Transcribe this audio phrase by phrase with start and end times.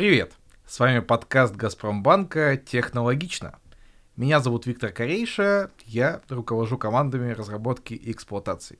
[0.00, 0.32] Привет!
[0.66, 3.58] С вами подкаст Газпромбанка «Технологично».
[4.16, 8.78] Меня зовут Виктор Корейша, я руковожу командами разработки и эксплуатации.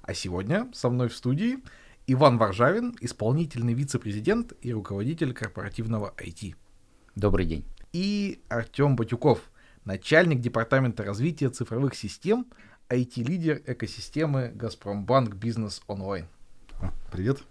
[0.00, 1.58] А сегодня со мной в студии
[2.06, 6.54] Иван Варжавин, исполнительный вице-президент и руководитель корпоративного IT.
[7.14, 7.66] Добрый день.
[7.92, 9.50] И Артем Батюков,
[9.84, 12.46] начальник департамента развития цифровых систем,
[12.88, 16.24] IT-лидер экосистемы Газпромбанк Бизнес Онлайн.
[17.12, 17.42] Привет.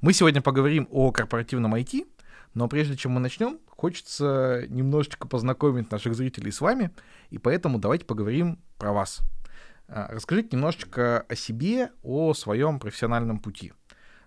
[0.00, 2.06] Мы сегодня поговорим о корпоративном IT,
[2.54, 6.90] но прежде чем мы начнем, хочется немножечко познакомить наших зрителей с вами,
[7.28, 9.20] и поэтому давайте поговорим про вас.
[9.88, 13.74] А, расскажите немножечко о себе, о своем профессиональном пути.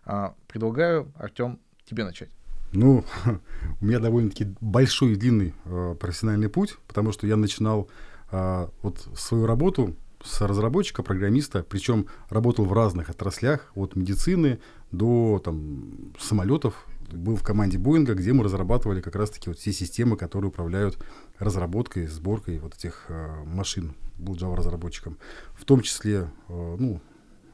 [0.05, 2.30] А, предлагаю, Артем, тебе начать.
[2.72, 3.03] Ну,
[3.81, 7.90] у меня довольно-таки большой и длинный э, профессиональный путь, потому что я начинал
[8.31, 14.59] э, вот свою работу с разработчика, программиста, причем работал в разных отраслях, от медицины
[14.94, 16.88] до там, самолетов.
[17.11, 20.97] Был в команде Боинга, где мы разрабатывали как раз-таки вот все системы, которые управляют
[21.38, 23.95] разработкой, сборкой вот этих э, машин.
[24.17, 25.17] Был Java разработчиком.
[25.53, 27.02] В том числе, э, ну,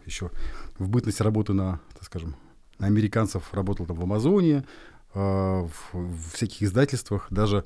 [0.06, 0.32] еще
[0.78, 2.36] в бытность работы на, так скажем,
[2.78, 4.66] на американцев работал там в Амазоне,
[5.14, 7.66] э, в, в всяких издательствах, даже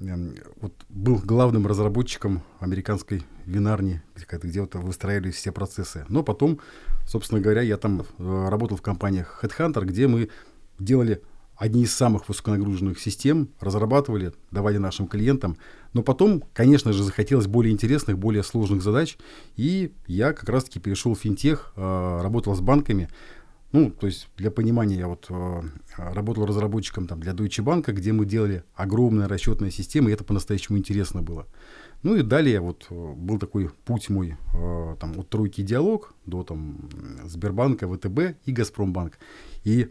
[0.00, 6.04] вот был главным разработчиком американской винарни, где, вот выстраивались все процессы.
[6.08, 6.60] Но потом,
[7.06, 10.30] собственно говоря, я там э, работал в компаниях Headhunter, где мы
[10.78, 11.22] делали
[11.56, 15.56] одни из самых высоконагруженных систем, разрабатывали, давали нашим клиентам.
[15.92, 19.16] Но потом, конечно же, захотелось более интересных, более сложных задач.
[19.56, 23.08] И я как раз-таки перешел в финтех, э, работал с банками.
[23.74, 25.62] Ну, то есть для понимания, я вот э,
[25.96, 30.78] работал разработчиком там, для Deutsche Bank, где мы делали огромные расчетные системы, и это по-настоящему
[30.78, 31.48] интересно было.
[32.04, 36.44] Ну и далее вот э, был такой путь мой э, там, от тройки диалог до
[36.44, 36.88] там,
[37.24, 39.18] Сбербанка, ВТБ и Газпромбанк.
[39.64, 39.88] И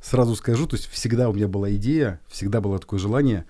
[0.00, 3.44] сразу скажу, то есть всегда у меня была идея, всегда было такое желание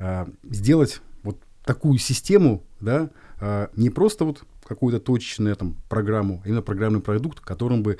[0.00, 3.08] э, сделать вот такую систему, да,
[3.40, 7.98] э, не просто вот какую-то точечную там программу, а именно программный продукт, которым бы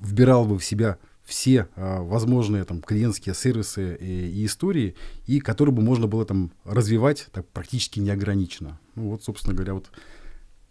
[0.00, 4.94] вбирал бы в себя все а, возможные там клиентские сервисы и, и истории,
[5.26, 8.80] и которые бы можно было там развивать так практически неограниченно.
[8.94, 9.90] Ну вот, собственно говоря, вот,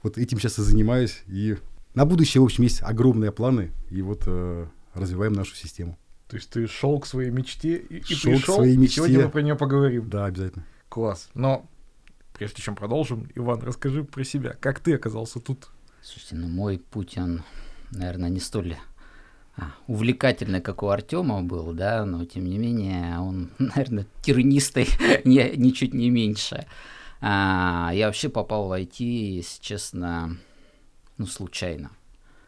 [0.01, 1.21] вот этим сейчас и занимаюсь.
[1.27, 1.57] И
[1.93, 4.65] на будущее, в общем, есть огромные планы, и вот э,
[4.95, 5.97] развиваем нашу систему.
[6.27, 8.93] То есть ты шел к своей мечте и, и шел пришел, к своей мечте.
[8.93, 10.09] и сегодня мы про нее поговорим.
[10.09, 10.65] Да, обязательно.
[10.89, 11.29] Класс.
[11.35, 11.69] Но
[12.33, 14.55] прежде чем продолжим, Иван, расскажи про себя.
[14.59, 15.69] Как ты оказался тут?
[16.01, 17.43] Слушайте, ну мой путь, он,
[17.91, 18.75] наверное, не столь
[19.87, 24.87] увлекательный, как у Артема был, да, но тем не менее он, наверное, тернистый
[25.25, 26.67] не, ничуть не меньше.
[27.19, 30.37] А, я вообще попал в IT, если честно,
[31.17, 31.91] ну, случайно.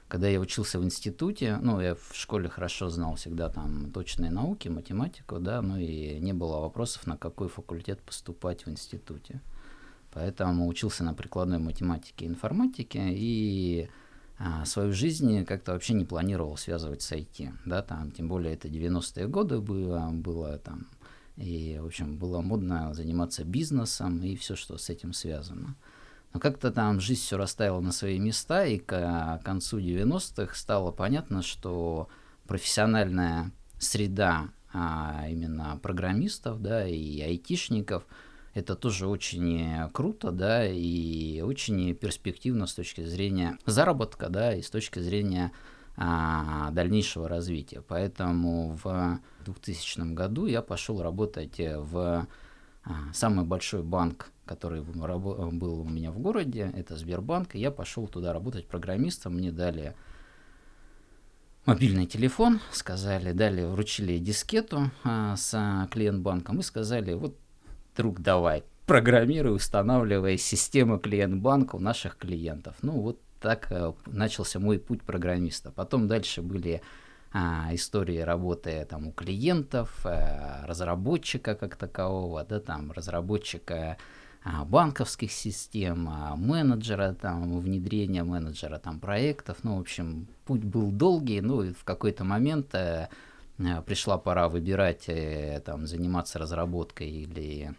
[0.07, 4.67] Когда я учился в институте, ну, я в школе хорошо знал всегда там точные науки,
[4.67, 9.39] математику, да, ну и не было вопросов, на какой факультет поступать в институте.
[10.11, 13.89] Поэтому учился на прикладной математике и информатике, и
[14.39, 18.69] а, свою жизнь как-то вообще не планировал связывать с IT, да, там, тем более это
[18.69, 20.87] 90-е годы было, было там,
[21.35, 25.75] и, в общем, было модно заниматься бизнесом и все, что с этим связано.
[26.33, 31.41] Но как-то там жизнь все расставила на свои места, и к концу 90-х стало понятно,
[31.41, 32.07] что
[32.47, 38.05] профессиональная среда а именно программистов, да, и айтишников–
[38.53, 44.69] это тоже очень круто, да, и очень перспективно с точки зрения заработка, да, и с
[44.69, 45.51] точки зрения
[45.97, 47.81] а, дальнейшего развития.
[47.87, 52.27] Поэтому в 2000 году я пошел работать в
[52.85, 58.07] а, самый большой банк, который был у меня в городе, это Сбербанк, и я пошел
[58.07, 59.95] туда работать программистом, мне дали
[61.65, 67.37] мобильный телефон, сказали, дали, вручили дискету а, с клиент-банком и сказали, вот
[67.95, 72.75] друг, давай, программируй, устанавливай систему клиент-банка у наших клиентов.
[72.81, 75.71] Ну, вот так э, начался мой путь программиста.
[75.71, 76.81] Потом дальше были
[77.31, 83.97] а, истории работы там у клиентов, а, разработчика как такового, да, там разработчика
[84.43, 89.57] а, банковских систем, а, менеджера, там, внедрения менеджера там проектов.
[89.63, 93.09] Ну, в общем, путь был долгий, ну, и в какой-то момент а,
[93.85, 95.09] пришла пора выбирать,
[95.65, 97.75] там, заниматься разработкой или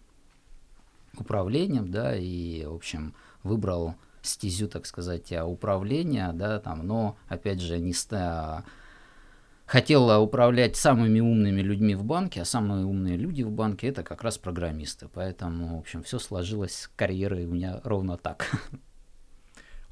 [1.31, 7.79] управлением, да, и, в общем, выбрал стезю, так сказать, управления, да, там, но, опять же,
[7.79, 8.65] не ста
[9.65, 14.25] хотела управлять самыми умными людьми в банке, а самые умные люди в банке это как
[14.25, 15.07] раз программисты.
[15.15, 18.51] Поэтому, в общем, все сложилось с карьерой у меня ровно так.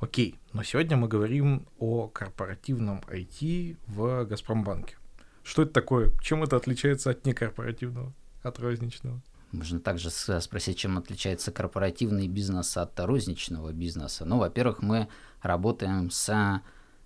[0.00, 4.96] Окей, но сегодня мы говорим о корпоративном IT в Газпромбанке.
[5.44, 6.10] Что это такое?
[6.20, 8.12] Чем это отличается от некорпоративного,
[8.42, 9.22] от розничного?
[9.52, 14.24] Можно также спросить, чем отличается корпоративный бизнес от розничного бизнеса.
[14.24, 15.08] Ну, во-первых, мы
[15.42, 16.60] работаем с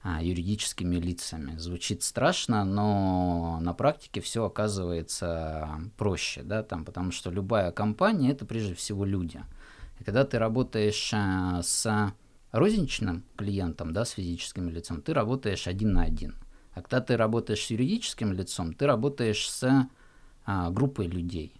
[0.04, 1.56] а, юридическими лицами.
[1.58, 8.44] Звучит страшно, но на практике все оказывается проще, да, там, потому что любая компания это
[8.44, 9.40] прежде всего люди.
[10.00, 12.12] И когда ты работаешь а, с
[12.50, 16.34] розничным клиентом, да, с физическим лицом, ты работаешь один на один.
[16.74, 19.88] А когда ты работаешь с юридическим лицом, ты работаешь с
[20.44, 21.54] а, группой людей.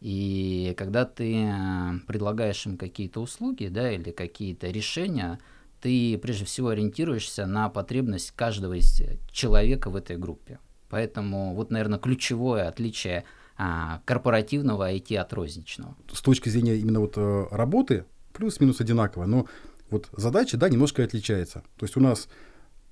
[0.00, 5.38] И когда ты а, предлагаешь им какие-то услуги, да, или какие-то решения,
[5.80, 9.00] ты прежде всего ориентируешься на потребность каждого из
[9.30, 10.58] человека в этой группе.
[10.88, 13.24] Поэтому вот, наверное, ключевое отличие
[13.56, 15.96] а, корпоративного IT от розничного.
[16.12, 19.46] С точки зрения именно вот э, работы плюс-минус одинаково, но
[19.90, 21.62] вот задача, да, немножко отличается.
[21.76, 22.28] То есть у нас,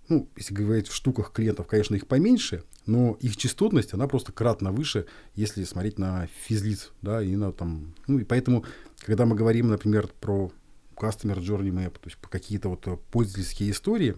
[0.09, 4.73] ну, если говорить в штуках клиентов, конечно, их поменьше, но их частотность, она просто кратно
[4.73, 8.65] выше, если смотреть на физлиц, да, и на там, ну, и поэтому,
[9.01, 10.51] когда мы говорим, например, про
[10.97, 14.17] Customer Journey Map, то есть какие-то вот пользовательские истории,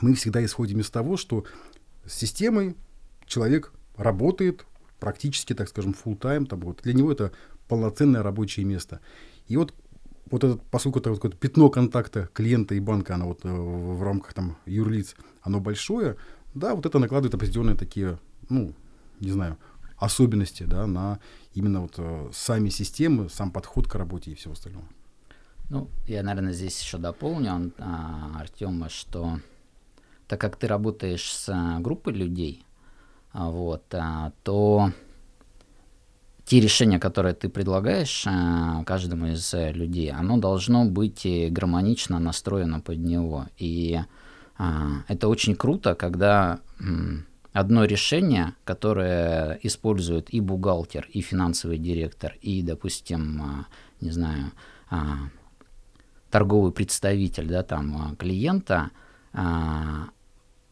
[0.00, 1.44] мы всегда исходим из того, что
[2.04, 2.76] с системой
[3.26, 4.66] человек работает
[4.98, 7.32] практически, так скажем, full time, там вот для него это
[7.68, 9.00] полноценное рабочее место.
[9.46, 9.74] И вот
[10.30, 14.32] вот этот, поскольку это вот пятно контакта клиента и банка, оно вот э, в рамках
[14.32, 16.16] там юрлиц, оно большое,
[16.54, 18.18] да, вот это накладывает определенные такие,
[18.48, 18.74] ну,
[19.20, 19.56] не знаю,
[19.98, 21.20] особенности, да, на
[21.54, 24.88] именно вот э, сами системы, сам подход к работе и все остальное.
[25.70, 29.38] Ну, я, наверное, здесь еще дополню, а, Артема, что
[30.26, 32.64] так как ты работаешь с а, группой людей,
[33.32, 34.92] а, вот, а, то
[36.44, 42.80] те решения, которые ты предлагаешь э, каждому из э, людей, оно должно быть гармонично настроено
[42.80, 43.46] под него.
[43.56, 44.04] И э,
[45.08, 46.60] это очень круто, когда
[47.52, 53.64] одно решение, которое использует и бухгалтер, и финансовый директор, и, допустим, э,
[54.00, 54.52] не знаю,
[54.90, 54.96] э,
[56.30, 58.90] торговый представитель, да, там, клиента,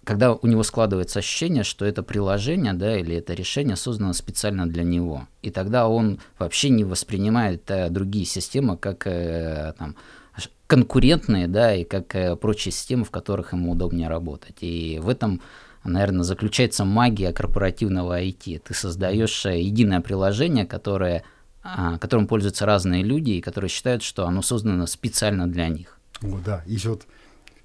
[0.04, 4.82] когда у него складывается ощущение, что это приложение, да, или это решение создано специально для
[4.82, 9.96] него, и тогда он вообще не воспринимает э, другие системы как э, там,
[10.70, 14.58] конкурентные, да, и как э, прочие системы, в которых ему удобнее работать.
[14.60, 15.42] И в этом,
[15.82, 18.60] наверное, заключается магия корпоративного IT.
[18.60, 21.24] Ты создаешь э, единое приложение, которое,
[21.64, 25.98] а, которым пользуются разные люди, и которые считают, что оно создано специально для них.
[26.22, 27.04] О, да, еще вот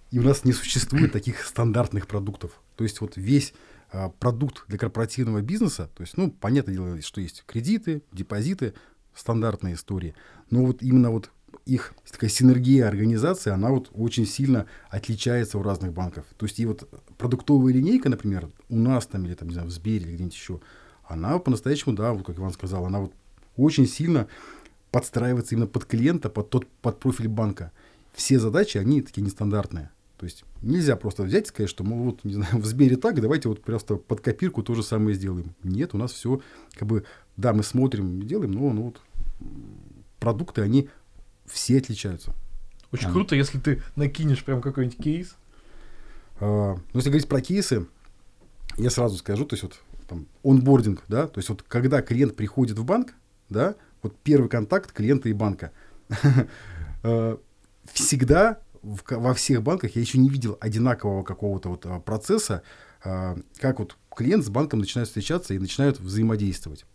[0.09, 2.59] и у нас не существует таких стандартных продуктов.
[2.75, 3.53] То есть вот весь
[3.91, 8.73] а, продукт для корпоративного бизнеса, то есть, ну, понятное дело, что есть кредиты, депозиты,
[9.13, 10.15] стандартные истории.
[10.49, 11.29] Но вот именно вот
[11.65, 16.25] их такая синергия организации, она вот очень сильно отличается у разных банков.
[16.37, 19.71] То есть и вот продуктовая линейка, например, у нас там или там, не знаю, в
[19.71, 20.59] Сбере или где-нибудь еще,
[21.03, 23.13] она по-настоящему, да, вот как Иван сказал, она вот
[23.57, 24.27] очень сильно
[24.91, 27.71] подстраивается именно под клиента, под тот, под профиль банка.
[28.13, 29.91] Все задачи, они такие нестандартные.
[30.17, 33.19] То есть нельзя просто взять и сказать, что мы вот, не знаю, в Сбере так,
[33.19, 35.53] давайте вот просто под копирку то же самое сделаем.
[35.63, 36.41] Нет, у нас все,
[36.73, 37.03] как бы,
[37.35, 39.01] да, мы смотрим, делаем, но ну, вот
[40.19, 40.89] продукты, они
[41.45, 42.33] все отличаются.
[42.91, 43.11] Очень а.
[43.11, 45.35] круто, если ты накинешь прям какой-нибудь кейс.
[46.39, 47.87] А, ну, если говорить про кейсы,
[48.77, 52.77] я сразу скажу, то есть вот там онбординг, да, то есть вот когда клиент приходит
[52.77, 53.13] в банк,
[53.49, 55.71] да, вот первый контакт клиента и банка,
[57.03, 57.39] а,
[57.91, 62.61] всегда в, во всех банках я еще не видел одинакового какого-то вот а, процесса,
[63.03, 66.85] а, как вот клиент с банком начинают встречаться и начинают взаимодействовать.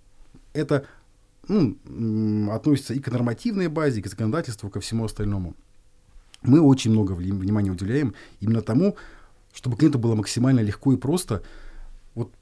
[0.53, 0.87] Это
[1.51, 5.55] ну, относится и к нормативной базе, и к законодательству, ко всему остальному.
[6.43, 8.97] Мы очень много внимания уделяем именно тому,
[9.53, 11.43] чтобы клиенту было максимально легко и просто
[12.15, 12.33] вот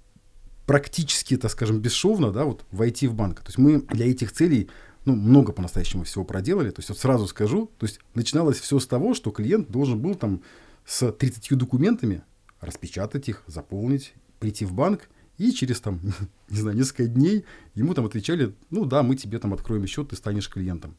[0.67, 3.41] практически, так скажем, бесшовно, да, вот войти в банк.
[3.41, 4.69] То есть мы для этих целей
[5.05, 6.71] ну, много по-настоящему всего проделали.
[6.71, 10.15] То есть вот сразу скажу, то есть начиналось все с того, что клиент должен был
[10.15, 10.43] там
[10.85, 12.23] с 30 документами
[12.61, 15.09] распечатать их, заполнить, прийти в банк,
[15.39, 16.01] и через там,
[16.49, 20.17] не знаю, несколько дней ему там отвечали, ну да, мы тебе там откроем счет, ты
[20.17, 20.97] станешь клиентом.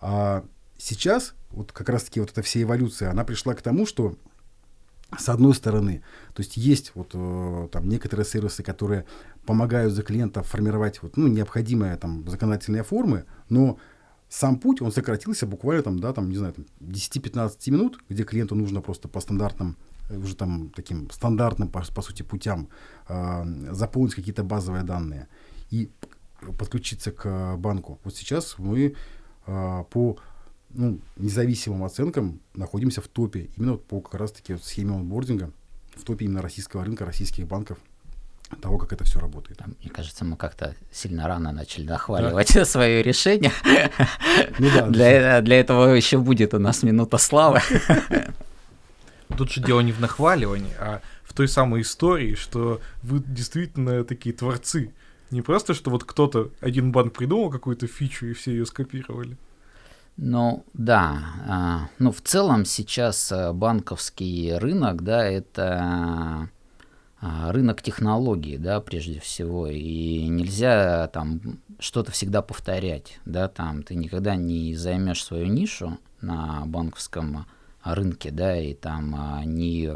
[0.00, 0.44] А
[0.78, 4.16] сейчас вот как раз-таки вот эта вся эволюция, она пришла к тому, что
[5.18, 6.02] с одной стороны,
[6.34, 9.04] то есть есть вот э, там некоторые сервисы, которые
[9.44, 13.78] помогают за клиента формировать вот, ну, необходимые там законодательные формы, но
[14.28, 18.54] сам путь, он сократился буквально там, да, там, не знаю, там, 10-15 минут, где клиенту
[18.54, 19.76] нужно просто по стандартным,
[20.10, 22.68] уже там таким стандартным, по, по сути, путям
[23.08, 25.28] э, заполнить какие-то базовые данные
[25.70, 25.90] и
[26.58, 27.98] подключиться к банку.
[28.04, 28.94] Вот сейчас мы
[29.46, 30.18] э, по
[30.70, 33.50] ну, независимым оценкам находимся в топе.
[33.56, 35.50] Именно вот по как раз-таки схеме онбординга,
[35.94, 37.78] в топе именно российского рынка, российских банков.
[38.60, 39.60] того, как это все работает.
[39.66, 42.64] Мне кажется, мы как-то сильно рано начали нахваливать да.
[42.64, 43.52] свое решение.
[44.58, 47.60] Ну, да, для, для этого еще будет у нас минута славы.
[49.36, 54.34] Тут же дело не в нахваливании, а в той самой истории, что вы действительно такие
[54.34, 54.92] творцы.
[55.30, 59.36] Не просто, что вот кто-то, один банк придумал какую-то фичу, и все ее скопировали.
[60.18, 61.18] Ну, да.
[61.48, 66.50] А, ну, в целом сейчас э, банковский рынок, да, это
[67.18, 71.40] а, рынок технологий, да, прежде всего, и нельзя там
[71.78, 78.60] что-то всегда повторять, да, там ты никогда не займешь свою нишу на банковском рынке, да,
[78.60, 79.90] и там а, не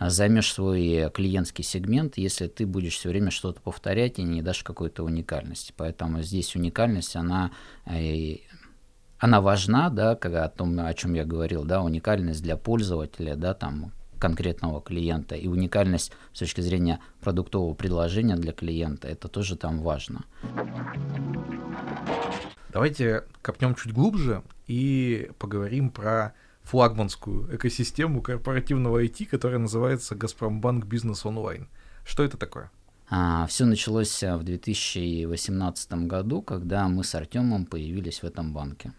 [0.00, 5.04] займешь свой клиентский сегмент, если ты будешь все время что-то повторять и не дашь какой-то
[5.04, 5.74] уникальности.
[5.76, 7.50] Поэтому здесь уникальность, она,
[7.86, 8.36] э,
[9.18, 13.54] она важна, да, когда о том, о чем я говорил, да, уникальность для пользователя, да,
[13.54, 19.80] там конкретного клиента и уникальность с точки зрения продуктового предложения для клиента, это тоже там
[19.80, 20.24] важно.
[22.72, 26.34] Давайте копнем чуть глубже и поговорим про
[26.68, 31.66] флагманскую экосистему корпоративного IT, которая называется Газпромбанк Бизнес Онлайн.
[32.04, 32.70] Что это такое?
[33.08, 38.92] А, все началось в 2018 году, когда мы с Артемом появились в этом банке.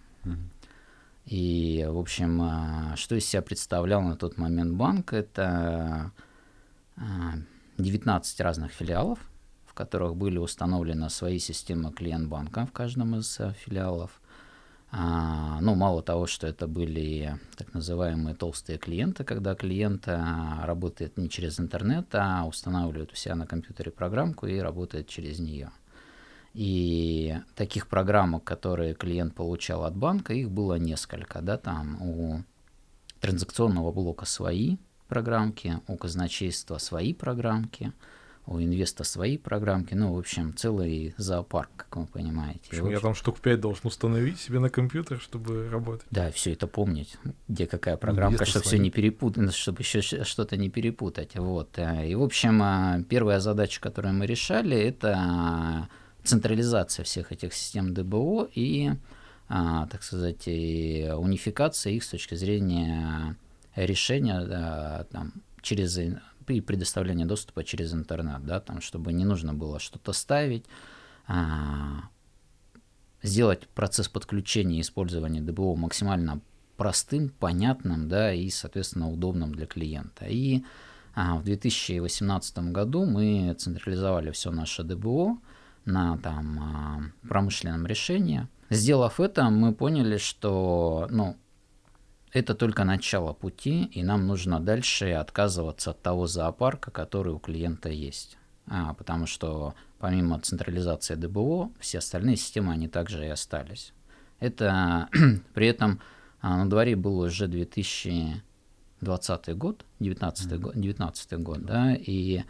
[1.27, 6.11] И, в общем, а, что из себя представлял на тот момент банк, это
[7.77, 9.19] 19 а, разных филиалов,
[9.67, 13.37] в которых были установлены свои системы клиент-банка в каждом из
[14.91, 15.59] а.
[15.61, 21.59] Ну, мало того, что это были так называемые толстые клиенты, когда клиент работает не через
[21.59, 25.71] интернет, а устанавливает у себя на компьютере программку и работает через нее.
[26.53, 31.41] И таких программок, которые клиент получал от банка, их было несколько.
[31.41, 32.43] Да, там у
[33.19, 34.77] транзакционного блока свои
[35.07, 37.91] программки, у казначейства свои программки,
[38.49, 42.61] у инвеста свои программки, ну, в общем, целый зоопарк, как вы понимаете.
[42.63, 46.07] В общем, я там штук 5 должен установить себе на компьютер, чтобы работать.
[46.09, 47.15] Да, все это помнить,
[47.47, 51.35] где какая программка, чтобы все не перепутать, чтобы еще что-то не перепутать.
[51.35, 51.77] Вот.
[51.77, 55.87] И, в общем, а, первая задача, которую мы решали, это
[56.23, 58.93] централизация всех этих систем ДБО и,
[59.47, 63.35] а, так сказать, и унификация их с точки зрения
[63.75, 65.99] решения там, через
[66.57, 70.65] и предоставления доступа через интернет, да, там, чтобы не нужно было что-то ставить,
[71.27, 72.09] а,
[73.21, 76.41] сделать процесс подключения и использования ДБО максимально
[76.77, 80.25] простым, понятным, да, и, соответственно, удобным для клиента.
[80.25, 80.63] И
[81.15, 85.37] а, в 2018 году мы централизовали все наше ДБО,
[85.85, 88.47] на там, а, промышленном решении.
[88.69, 91.37] Сделав это, мы поняли, что ну,
[92.31, 97.89] это только начало пути, и нам нужно дальше отказываться от того зоопарка, который у клиента
[97.89, 98.37] есть.
[98.67, 103.93] А, потому что помимо централизации ДБО, все остальные системы, они также и остались.
[104.39, 105.09] Это
[105.53, 105.99] при этом
[106.41, 110.57] а, на дворе был уже 2020 год, 2019 mm-hmm.
[110.59, 112.43] год, 19 год, да, и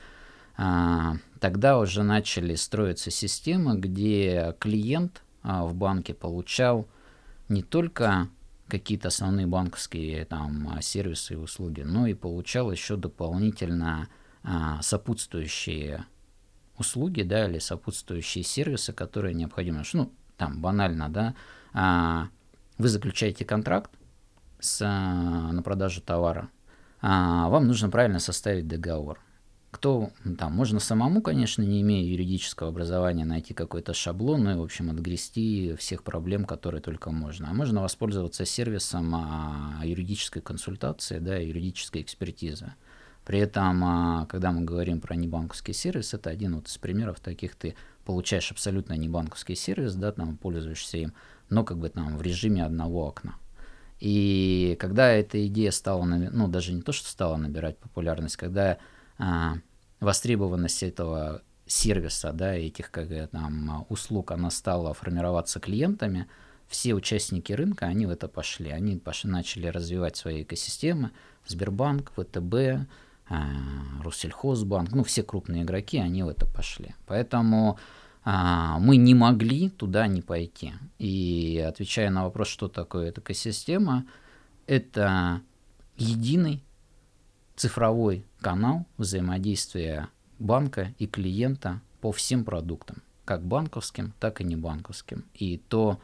[0.57, 6.86] а, тогда уже начали строиться системы, где клиент а, в банке получал
[7.48, 8.27] не только
[8.69, 14.07] какие-то основные банковские там, сервисы и услуги, но и получал еще дополнительно
[14.43, 16.05] а, сопутствующие
[16.77, 19.83] услуги, да, или сопутствующие сервисы, которые необходимы.
[19.93, 21.35] Ну, там банально, да,
[21.73, 22.29] а,
[22.77, 23.91] вы заключаете контракт
[24.59, 26.49] с, а, на продажу товара,
[27.01, 29.19] а, вам нужно правильно составить договор
[29.79, 34.62] кто там, можно самому, конечно, не имея юридического образования, найти какой-то шаблон, ну и, в
[34.62, 37.50] общем, отгрести всех проблем, которые только можно.
[37.50, 42.74] А можно воспользоваться сервисом а, юридической консультации, да, юридической экспертизы.
[43.24, 47.55] При этом, а, когда мы говорим про небанковский сервис, это один вот из примеров таких,
[47.55, 51.13] ты получаешь абсолютно небанковский сервис, да, там пользуешься им,
[51.50, 53.36] но как бы там в режиме одного окна.
[54.01, 58.77] И когда эта идея стала, ну даже не то, что стала набирать популярность, когда
[59.19, 59.57] а,
[59.99, 66.27] востребованность этого сервиса, да, этих как там услуг, она стала формироваться клиентами,
[66.67, 68.69] все участники рынка, они в это пошли.
[68.69, 71.11] Они пошли, начали развивать свои экосистемы.
[71.47, 72.87] Сбербанк, ВТБ,
[73.27, 73.47] а,
[74.03, 76.93] Россельхозбанк, ну, все крупные игроки, они в это пошли.
[77.07, 77.79] Поэтому
[78.23, 80.73] а, мы не могли туда не пойти.
[80.99, 84.05] И отвечая на вопрос, что такое эта экосистема,
[84.67, 85.41] это
[85.97, 86.63] единый
[87.59, 90.07] цифровой канал взаимодействия
[90.39, 95.25] банка и клиента по всем продуктам, как банковским, так и не банковским.
[95.33, 95.99] И то,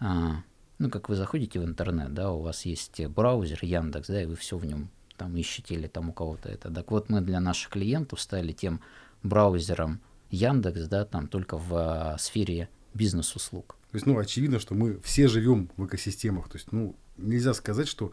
[0.00, 0.42] а,
[0.78, 4.36] ну, как вы заходите в интернет, да, у вас есть браузер Яндекс, да, и вы
[4.36, 6.70] все в нем там ищете или там у кого-то это.
[6.70, 8.82] Так вот, мы для наших клиентов стали тем
[9.22, 10.00] браузером
[10.30, 13.76] Яндекс, да, там только в а, сфере бизнес-услуг.
[13.90, 16.50] То есть, ну, очевидно, что мы все живем в экосистемах.
[16.50, 18.12] То есть, ну, нельзя сказать, что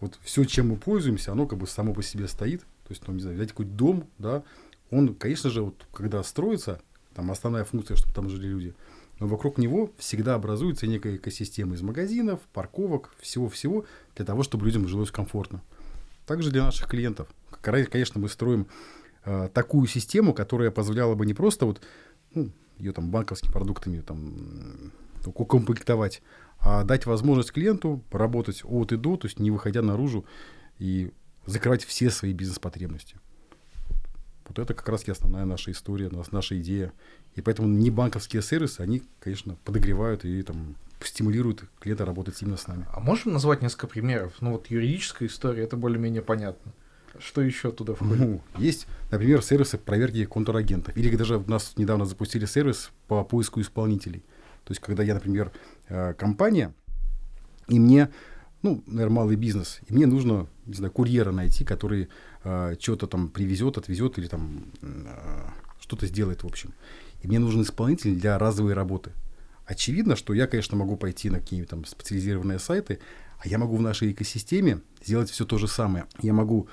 [0.00, 2.60] вот все, чем мы пользуемся, оно как бы само по себе стоит.
[2.60, 4.42] То есть, ну, не знаю, взять какой-то дом, да,
[4.90, 6.80] он, конечно же, вот когда строится,
[7.14, 8.74] там основная функция, чтобы там жили люди,
[9.18, 14.86] но вокруг него всегда образуется некая экосистема из магазинов, парковок, всего-всего, для того, чтобы людям
[14.86, 15.62] жилось комфортно.
[16.26, 17.28] Также для наших клиентов.
[17.62, 18.66] Конечно, мы строим
[19.24, 21.80] э, такую систему, которая позволяла бы не просто вот,
[22.34, 24.92] ну, ее там банковскими продуктами там
[25.26, 26.22] укомплектовать,
[26.58, 30.24] а дать возможность клиенту поработать от и до, то есть не выходя наружу
[30.78, 31.12] и
[31.44, 33.16] закрывать все свои бизнес-потребности.
[34.48, 36.92] Вот это как раз и основная наша история, наша идея.
[37.34, 42.66] И поэтому не банковские сервисы, они, конечно, подогревают и там стимулируют клиента работать именно с
[42.66, 42.86] нами.
[42.92, 44.34] А можем назвать несколько примеров?
[44.40, 46.72] Ну вот юридическая история, это более-менее понятно.
[47.18, 48.18] Что еще туда входит?
[48.18, 50.96] Ну, есть, например, сервисы проверки контрагентов.
[50.96, 54.22] Или даже у нас недавно запустили сервис по поиску исполнителей.
[54.66, 55.52] То есть, когда я, например,
[55.88, 56.74] э, компания,
[57.68, 58.10] и мне,
[58.62, 62.08] ну, наверное, малый бизнес, и мне нужно, не знаю, курьера найти, который
[62.42, 64.86] э, что-то там привезет, отвезет или там э,
[65.78, 66.74] что-то сделает, в общем.
[67.22, 69.12] И мне нужен исполнитель для разовой работы.
[69.66, 72.98] Очевидно, что я, конечно, могу пойти на какие-нибудь там специализированные сайты,
[73.38, 76.06] а я могу в нашей экосистеме сделать все то же самое.
[76.22, 76.68] Я могу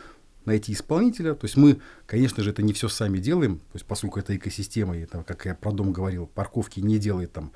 [0.45, 1.35] найти исполнителя.
[1.35, 4.97] То есть мы, конечно же, это не все сами делаем, то есть поскольку это экосистема,
[4.97, 7.51] и, там, как я про дом говорил, парковки не делает там,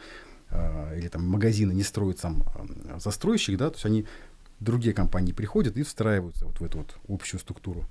[0.97, 4.05] или там магазины не строит сам э, застройщик, да, то есть они,
[4.59, 7.85] другие компании приходят и встраиваются вот в эту вот общую структуру.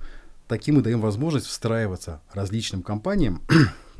[0.49, 3.43] Таким мы даем возможность встраиваться различным компаниям,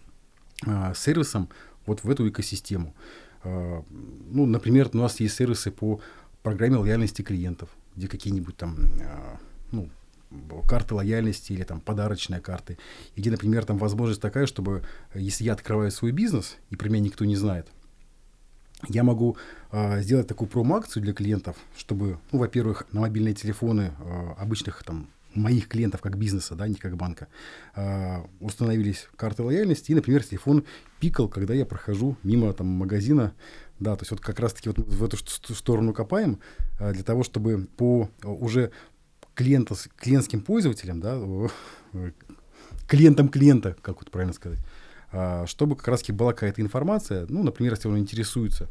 [0.67, 1.49] э, сервисам
[1.87, 2.95] вот в эту экосистему.
[3.45, 3.83] Э,
[4.31, 6.01] ну, например, у нас есть сервисы по
[6.43, 9.37] программе лояльности клиентов, где какие-нибудь там э,
[9.73, 9.89] ну,
[10.67, 12.79] карты лояльности или там подарочные карты,
[13.17, 17.01] где, например, там возможность такая, чтобы э, если я открываю свой бизнес, и про меня
[17.01, 17.69] никто не знает,
[18.89, 19.37] я могу
[19.73, 25.09] э, сделать такую промо-акцию для клиентов, чтобы, ну, во-первых, на мобильные телефоны э, обычных там
[25.37, 27.29] моих клиентов как бизнеса, да, не как банка,
[27.75, 30.65] э, установились карты лояльности, и, например, телефон
[31.01, 33.35] пикал, когда я прохожу мимо там магазина,
[33.79, 35.17] да, то есть вот как раз-таки вот в эту
[35.55, 36.41] сторону копаем
[36.79, 38.73] э, для того, чтобы по уже
[39.35, 41.21] клиента, клиентским пользователям, да,
[42.89, 44.59] клиентам клиента, как вот правильно сказать,
[45.47, 48.69] чтобы как раз была какая-то информация, ну, например, если он интересуется,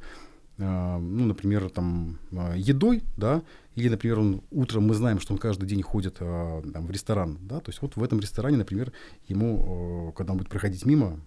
[0.57, 3.43] а, ну, например, там, а, едой, да,
[3.75, 7.59] или, например, он утром мы знаем, что он каждый день ходит там, в ресторан, да,
[7.59, 8.93] то есть вот в этом ресторане, например,
[9.27, 11.19] ему, когда он будет проходить мимо,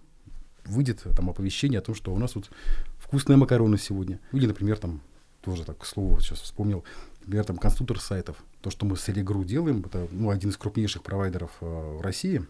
[0.65, 2.51] выйдет там оповещение о том, что у нас тут
[2.99, 4.21] вкусные макароны сегодня.
[4.33, 5.01] Или, например, там,
[5.41, 6.85] тоже так, к слову, сейчас вспомнил,
[7.21, 11.03] например, там, конструктор сайтов то, что мы с Элигру делаем, это ну, один из крупнейших
[11.03, 12.45] провайдеров в России.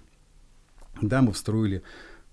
[1.01, 1.83] Да, мы встроили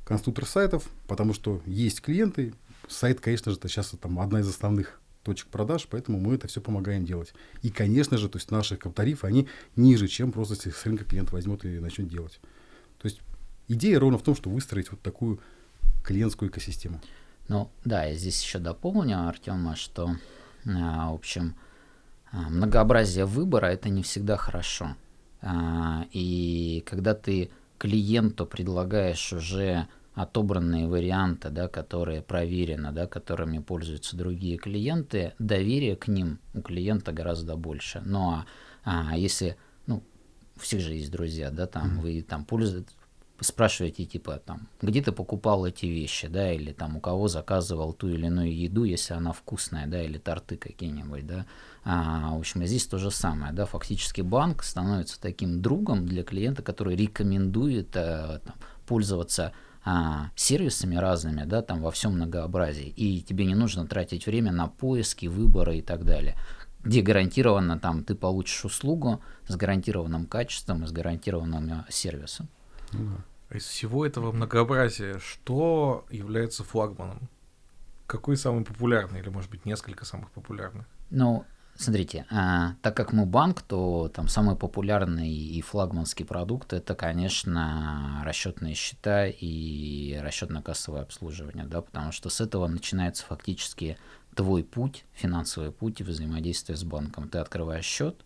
[0.06, 2.54] конструктор сайтов, потому что есть клиенты.
[2.88, 6.62] Сайт, конечно же, это сейчас там одна из основных точек продаж, поэтому мы это все
[6.62, 7.34] помогаем делать.
[7.64, 11.66] И, конечно же, то есть наши тарифы, они ниже, чем просто с рынка клиент возьмет
[11.66, 12.40] и начнет делать.
[13.00, 13.22] То есть
[13.68, 15.40] идея ровно в том, что выстроить вот такую
[16.04, 17.02] клиентскую экосистему.
[17.48, 20.16] Ну да, я здесь еще дополню, Артема, что,
[20.66, 21.56] а, в общем,
[22.32, 24.96] а, многообразие выбора это не всегда хорошо.
[25.42, 34.16] А, и когда ты клиенту предлагаешь уже отобранные варианты, да, которые проверены, да, которыми пользуются
[34.16, 38.02] другие клиенты, доверие к ним у клиента гораздо больше.
[38.06, 38.46] Ну а,
[38.84, 39.58] а если,
[39.88, 40.04] ну,
[40.56, 42.02] у всех же есть друзья, да, там mm-hmm.
[42.02, 42.96] вы там пользуетесь,
[43.40, 48.08] спрашиваете, типа, там, где ты покупал эти вещи, да, или там у кого заказывал ту
[48.08, 51.46] или иную еду, если она вкусная, да, или торты какие-нибудь, да.
[51.84, 56.62] А, в общем, здесь то же самое, да, фактически банк становится таким другом для клиента,
[56.62, 58.56] который рекомендует а, там,
[58.88, 59.52] пользоваться
[59.84, 64.68] а, сервисами разными, да, там во всем многообразии, и тебе не нужно тратить время на
[64.68, 66.36] поиски, выборы и так далее
[66.86, 72.48] где гарантированно там ты получишь услугу с гарантированным качеством и с гарантированным сервисом.
[73.52, 77.30] Из всего этого многообразия, что является флагманом?
[78.08, 80.86] Какой самый популярный, или, может быть, несколько самых популярных?
[81.10, 81.46] Ну,
[81.76, 88.22] смотрите, а, так как мы банк, то там самый популярный и флагманский продукт это, конечно,
[88.26, 93.98] расчетные счета и расчетно-кассовое обслуживание, да, потому что с этого начинается фактически
[94.36, 97.30] твой путь, финансовый путь взаимодействия с банком.
[97.30, 98.24] Ты открываешь счет,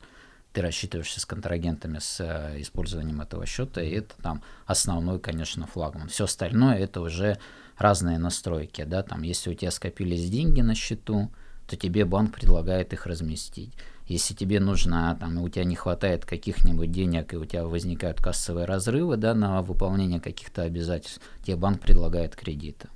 [0.54, 6.10] ты рассчитываешься с контрагентами с э, использованием этого счета, и это там основной, конечно, флагман.
[6.10, 7.38] Все остальное это уже
[7.78, 11.30] разные настройки, да, там, если у тебя скопились деньги на счету,
[11.68, 13.74] то тебе банк предлагает их разместить.
[14.08, 18.18] если тебе нужно, там, и у тебя не хватает каких-нибудь денег, и у тебя возникают
[18.18, 22.90] кассовые разрывы, да, на выполнение каких-то обязательств, тебе банк предлагает кредиты.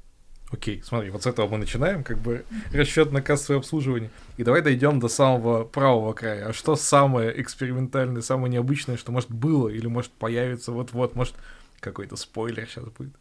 [0.54, 4.12] Окей, смотри, вот с этого мы начинаем, как бы расчет на кассовое обслуживание.
[4.38, 6.50] И давай дойдем до самого правого края.
[6.50, 11.34] А что самое экспериментальное, самое необычное, что может было или может появиться вот-вот, может
[11.80, 13.13] какой-то спойлер сейчас будет?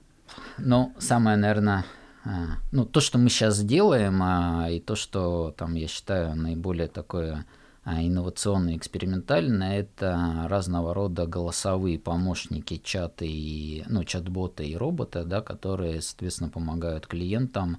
[0.58, 1.86] Ну, самое, наверное,
[2.24, 6.88] а, ну, то, что мы сейчас делаем, а, и то, что там, я считаю, наиболее
[6.88, 7.46] такое
[7.84, 15.40] а, инновационно экспериментально, это разного рода голосовые помощники, чаты, и, ну, чат-боты и роботы, да,
[15.40, 17.78] которые, соответственно, помогают клиентам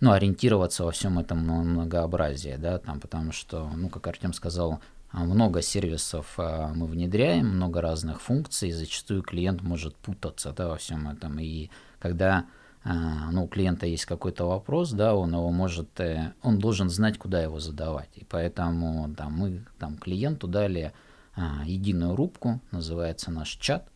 [0.00, 4.80] ну, ориентироваться во всем этом многообразии, да, там, потому что, ну, как Артем сказал,
[5.12, 11.38] много сервисов мы внедряем, много разных функций, зачастую клиент может путаться да, во всем этом.
[11.38, 16.58] И когда а, ну, у клиента есть какой-то вопрос, да, он его может, э, он
[16.58, 18.10] должен знать, куда его задавать.
[18.16, 20.92] И поэтому там, мы там, клиенту дали
[21.34, 23.88] а, единую рубку, называется наш чат,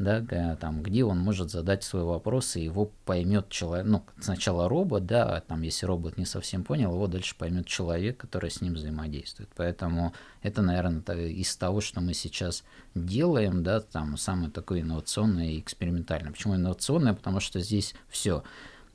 [0.00, 5.04] да, там, где он может задать свой вопрос, и его поймет человек, ну, сначала робот,
[5.04, 8.74] да, а там, если робот не совсем понял, его дальше поймет человек, который с ним
[8.74, 9.50] взаимодействует.
[9.54, 15.60] Поэтому это, наверное, из того, что мы сейчас делаем, да, там, самое такое инновационное и
[15.60, 16.32] экспериментальное.
[16.32, 17.12] Почему инновационное?
[17.12, 18.42] Потому что здесь все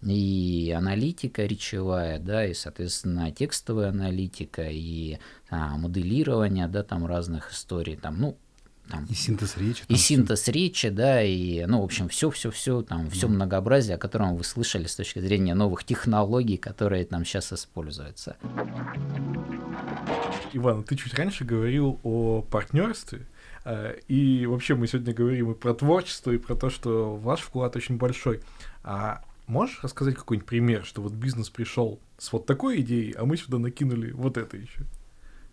[0.01, 5.17] и аналитика речевая, да, и, соответственно, текстовая аналитика, и
[5.49, 8.37] а, моделирование, да, там разных историй, там, ну,
[8.89, 9.83] там, и синтез речи.
[9.87, 10.51] И синтез все.
[10.51, 13.31] речи, да, и, ну, в общем, все, все, все, там, все mm.
[13.31, 18.37] многообразие, о котором вы слышали с точки зрения новых технологий, которые там сейчас используются.
[20.53, 23.25] Иван, ты чуть раньше говорил о партнерстве,
[23.65, 27.75] э, и вообще мы сегодня говорим и про творчество, и про то, что ваш вклад
[27.75, 28.41] очень большой.
[28.83, 33.35] А можешь рассказать какой-нибудь пример, что вот бизнес пришел с вот такой идеей, а мы
[33.37, 34.83] сюда накинули вот это еще?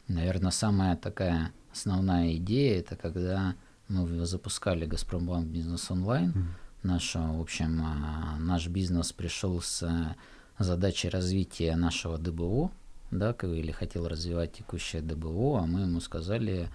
[0.08, 3.54] Наверное, самая такая основная идея это когда
[3.88, 6.30] мы запускали Газпромбанк Бизнес Онлайн.
[6.30, 6.44] Mm.
[6.82, 9.86] Наш, в общем, а, наш бизнес пришел с
[10.58, 12.70] задачей развития нашего ДБО,
[13.10, 16.68] да, или хотел развивать текущее ДБО, а мы ему сказали,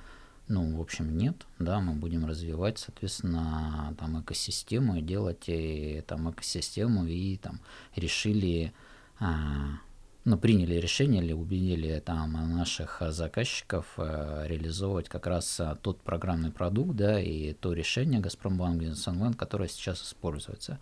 [0.47, 6.29] ну, в общем, нет, да, мы будем развивать, соответственно, там экосистему и делать и, там
[6.31, 7.59] экосистему и там
[7.95, 8.71] решили
[9.19, 9.79] а,
[10.27, 16.51] ну, приняли решение или убедили там наших заказчиков э, реализовывать как раз э, тот программный
[16.51, 20.79] продукт, да, и то решение Газпромбанк Бизнес Онлайн, которое сейчас используется.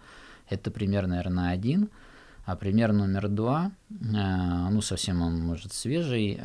[0.49, 1.89] Это пример, наверное, один.
[2.45, 3.93] А пример номер два, э,
[4.71, 6.39] ну, совсем он, может, свежий,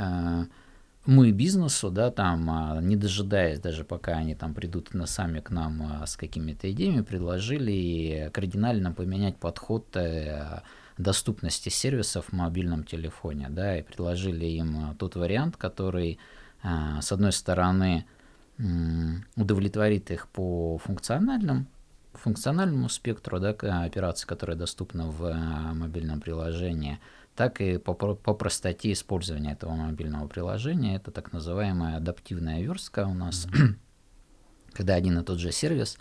[1.06, 6.02] мы бизнесу, да, там, не дожидаясь даже пока они там придут на сами к нам
[6.04, 9.96] с какими-то идеями, предложили кардинально поменять подход
[11.02, 16.18] доступности сервисов в мобильном телефоне, да, и предложили им э, тот вариант, который,
[16.62, 16.68] э,
[17.00, 18.06] с одной стороны,
[19.36, 21.66] удовлетворит их по функциональным
[22.12, 25.34] функциональному спектру да, операций, которые доступны в э,
[25.74, 26.98] мобильном приложении,
[27.36, 30.96] так и по, по простоте использования этого мобильного приложения.
[30.96, 33.74] Это так называемая адаптивная верстка у нас, mm-hmm.
[34.72, 35.98] когда один и тот же сервис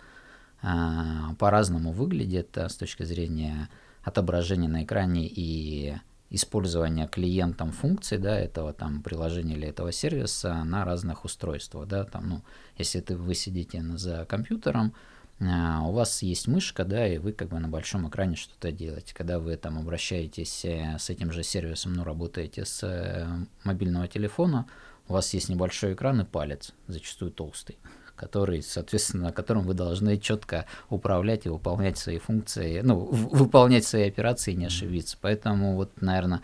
[0.62, 3.70] а, по-разному выглядит а, с точки зрения
[4.02, 5.94] отображение на экране и
[6.30, 11.88] использование клиентом функций да, этого там приложения или этого сервиса на разных устройствах.
[11.88, 12.42] Да, там, ну,
[12.78, 14.94] если ты, вы сидите за компьютером,
[15.40, 19.14] а, у вас есть мышка, да, и вы как бы на большом экране что-то делаете.
[19.14, 23.26] Когда вы там обращаетесь э, с этим же сервисом, ну, работаете с э,
[23.64, 24.66] мобильного телефона,
[25.08, 27.78] у вас есть небольшой экран и палец, зачастую толстый
[28.20, 34.06] который, соответственно, на котором вы должны четко управлять и выполнять свои функции, ну, выполнять свои
[34.06, 35.16] операции и не ошибиться.
[35.18, 36.42] Поэтому вот, наверное,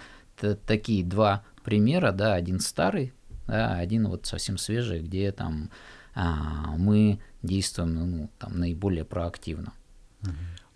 [0.67, 3.13] такие два примера, да, один старый,
[3.47, 5.69] да, один вот совсем свежий, где там
[6.15, 9.75] а, мы действуем ну, там, наиболее проактивно.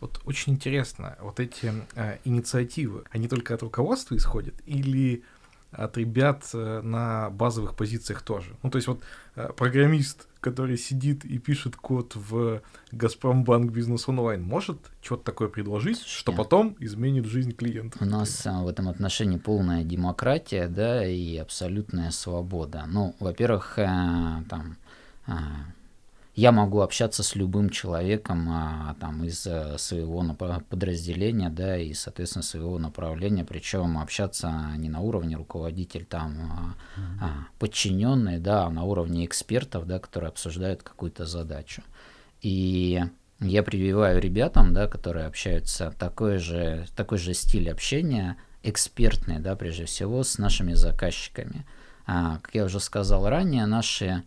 [0.00, 5.22] Вот очень интересно, вот эти а, инициативы, они только от руководства исходят или
[5.72, 8.56] от ребят э, на базовых позициях тоже.
[8.62, 9.02] Ну, то есть вот
[9.36, 15.98] э, программист, который сидит и пишет код в Газпромбанк Бизнес Онлайн, может что-то такое предложить,
[15.98, 17.98] Слушайте, что потом изменит жизнь клиента.
[18.00, 22.84] У нас а, в этом отношении полная демократия, да, и абсолютная свобода.
[22.88, 23.84] Ну, во-первых, э,
[24.48, 24.76] там
[26.34, 30.22] я могу общаться с любым человеком а, там, из а, своего
[30.68, 36.74] подразделения, да, и, соответственно, своего направления, причем общаться не на уровне руководитель, там, а,
[37.20, 41.82] а, подчиненные, да, а на уровне экспертов, да, которые обсуждают какую-то задачу.
[42.42, 43.02] И
[43.40, 49.84] я прививаю ребятам, да, которые общаются, такой же, такой же стиль общения, экспертный, да, прежде
[49.84, 51.66] всего, с нашими заказчиками–
[52.12, 54.24] А, как я уже сказал ранее, наши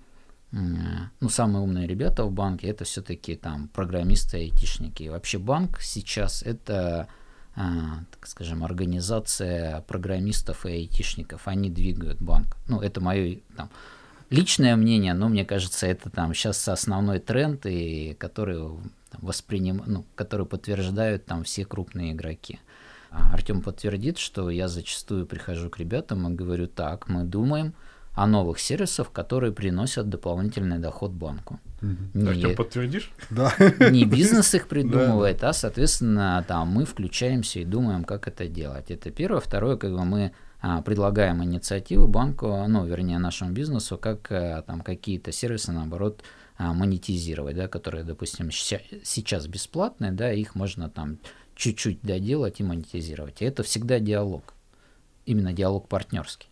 [0.53, 5.03] ну, самые умные ребята в банке это все-таки там программисты, айтишники.
[5.03, 7.07] И вообще банк сейчас это,
[7.55, 11.47] а, так скажем, организация программистов и айтишников.
[11.47, 12.55] Они двигают банк.
[12.67, 13.71] Ну, это мое там,
[14.29, 18.59] личное мнение, но мне кажется, это там сейчас основной тренд, и который
[19.21, 22.59] восприним, ну, который подтверждают там все крупные игроки.
[23.09, 27.73] А Артем подтвердит, что я зачастую прихожу к ребятам и говорю, так, мы думаем,
[28.15, 31.59] о новых сервисах, которые приносят дополнительный доход банку.
[31.81, 33.11] Не, Артем, подтвердишь?
[33.29, 33.53] Да.
[33.89, 35.49] Не бизнес их придумывает, да.
[35.49, 38.91] а, соответственно, там мы включаемся и думаем, как это делать.
[38.91, 39.41] Это первое.
[39.41, 44.81] Второе, как бы мы а, предлагаем инициативы банку, ну, вернее, нашему бизнесу, как а, там
[44.81, 46.23] какие-то сервисы, наоборот,
[46.57, 51.17] а, монетизировать, да, которые, допустим, сейчас бесплатные, да, их можно там
[51.55, 53.41] чуть-чуть доделать и монетизировать.
[53.41, 54.53] И это всегда диалог,
[55.25, 56.47] именно диалог партнерский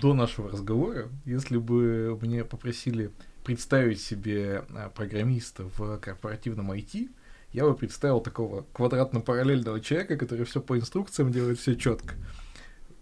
[0.00, 3.10] до нашего разговора, если бы мне попросили
[3.44, 7.10] представить себе а, программиста в корпоративном IT,
[7.52, 12.14] я бы представил такого квадратно-параллельного человека, который все по инструкциям делает, все четко.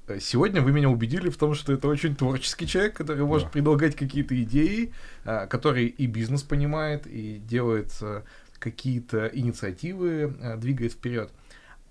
[0.07, 3.53] Э, сегодня вы меня убедили в том, что это очень творческий человек, который может да.
[3.53, 4.93] предлагать какие-то идеи,
[5.25, 8.25] а, который и бизнес понимает, и делает а,
[8.59, 11.31] какие-то инициативы, двигает вперед.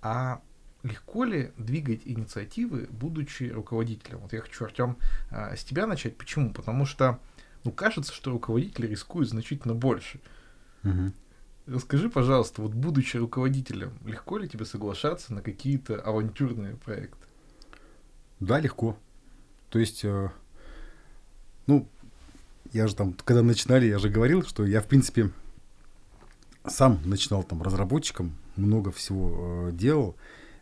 [0.02, 0.42] А
[0.88, 4.18] легко ли двигать инициативы, будучи руководителем?
[4.18, 4.96] Вот я хочу, Артем,
[5.30, 6.16] а, с тебя начать.
[6.16, 6.52] Почему?
[6.52, 7.18] Потому что,
[7.64, 10.20] ну, кажется, что руководители рискуют значительно больше.
[10.84, 11.12] Угу.
[11.66, 17.26] Расскажи, пожалуйста, вот будучи руководителем, легко ли тебе соглашаться на какие-то авантюрные проекты?
[18.40, 18.96] Да, легко.
[19.68, 20.30] То есть, э,
[21.66, 21.86] ну,
[22.72, 25.30] я же там, когда начинали, я же говорил, что я, в принципе,
[26.66, 30.16] сам начинал там разработчиком, много всего э, делал.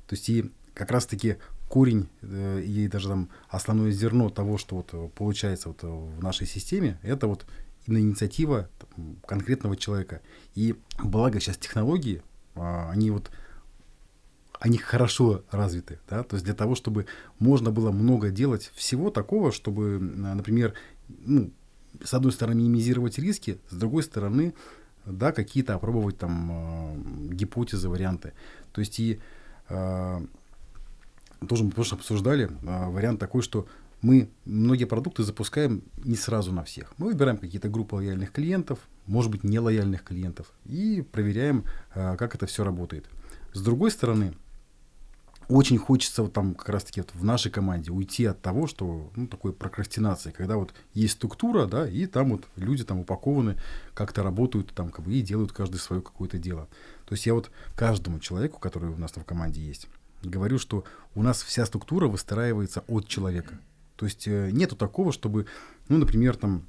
[0.07, 1.37] То есть и как раз-таки
[1.69, 6.23] корень э, и даже там основное зерно того, что вот э, получается вот э, в
[6.23, 7.47] нашей системе, это вот
[7.87, 8.69] именно инициатива
[9.27, 10.21] конкретного человека.
[10.55, 12.23] И благо сейчас технологии,
[12.55, 13.31] а, они вот
[14.59, 17.07] они хорошо развиты, да, то есть для того, чтобы
[17.39, 20.73] можно было много делать всего такого, чтобы, например,
[21.09, 21.53] ну,
[22.03, 24.55] с одной стороны минимизировать риски, с другой стороны,
[25.05, 28.33] да, какие-то опробовать там гипотезы, варианты.
[28.73, 29.21] То есть и а,
[29.69, 33.67] тоже мы тоже обсуждали а, вариант такой, что
[34.03, 36.93] мы многие продукты запускаем не сразу на всех.
[36.99, 42.47] Мы выбираем какие-то группы лояльных клиентов, может быть, нелояльных клиентов, и проверяем, а, как это
[42.47, 43.07] все работает.
[43.53, 44.35] С другой стороны,
[45.49, 49.27] очень хочется вот там как раз-таки вот в нашей команде уйти от того, что ну,
[49.27, 53.57] такой прокрастинации, когда вот есть структура, да, и там вот люди там упакованы,
[53.95, 56.69] как-то работают там как бы и делают каждый свое какое-то дело.
[57.07, 59.89] То есть я вот каждому человеку, который у нас в команде есть,
[60.23, 63.59] говорю, что у нас вся структура выстраивается от человека.
[63.97, 65.47] То есть э, нету такого, чтобы,
[65.89, 66.67] ну, например, там,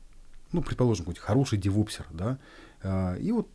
[0.52, 2.38] ну, предположим, какой-то хороший девопсер, да,
[2.84, 3.50] э, и вот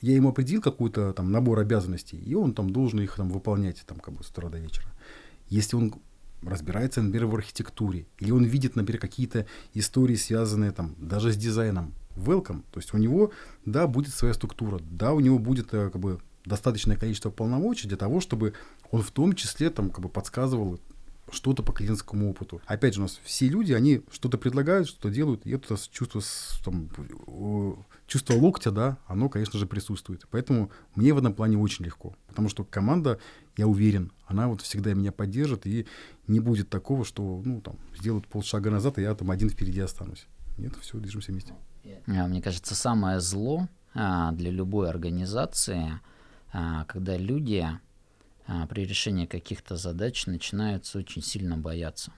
[0.00, 3.98] я ему определил какой-то там набор обязанностей, и он там должен их там выполнять там
[3.98, 4.88] как бы с утра до вечера.
[5.48, 5.94] Если он
[6.42, 11.92] разбирается, например, в архитектуре, или он видит, например, какие-то истории, связанные там даже с дизайном,
[12.16, 12.62] welcome.
[12.70, 13.30] То есть у него,
[13.64, 17.96] да, будет своя структура, да, у него будет э, как бы достаточное количество полномочий для
[17.96, 18.54] того, чтобы
[18.90, 20.80] он в том числе там как бы подсказывал
[21.32, 22.60] что-то по клиентскому опыту.
[22.66, 26.20] Опять же, у нас все люди, они что-то предлагают, что-то делают, и это чувство,
[26.64, 26.88] там,
[28.06, 30.26] чувство локтя, да, оно, конечно же, присутствует.
[30.30, 33.18] Поэтому мне в этом плане очень легко, потому что команда,
[33.56, 35.86] я уверен, она вот всегда меня поддержит, и
[36.26, 40.26] не будет такого, что, ну, там, сделают полшага назад, и я там один впереди останусь.
[40.58, 41.54] Нет, все, движемся вместе.
[42.06, 46.00] А, мне кажется, самое зло а, для любой организации,
[46.52, 47.66] а, когда люди
[48.68, 52.12] при решении каких-то задач начинают очень сильно бояться.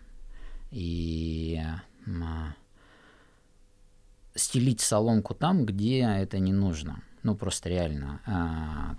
[0.71, 1.61] И
[4.35, 7.03] стелить соломку там, где это не нужно.
[7.23, 8.21] Ну, просто реально.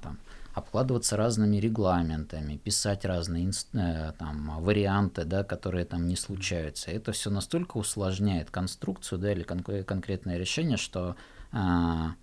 [0.01, 0.19] там,
[0.53, 6.91] обкладываться разными регламентами, писать разные э, там, варианты, да, которые там не случаются.
[6.91, 11.15] Это все настолько усложняет конструкцию да, или кон- конкретное решение, что
[11.51, 12.13] а,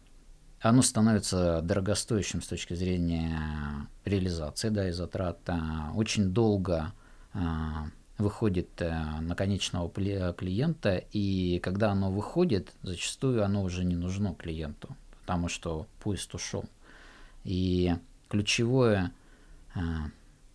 [0.61, 5.39] оно становится дорогостоящим с точки зрения реализации да, и затрат.
[5.49, 6.93] А, очень долго
[7.33, 7.87] а,
[8.19, 14.95] выходит а, на конечного клиента, и когда оно выходит, зачастую оно уже не нужно клиенту,
[15.21, 16.65] потому что поезд ушел.
[17.45, 17.95] И
[18.29, 19.13] ключевое,
[19.75, 20.11] а,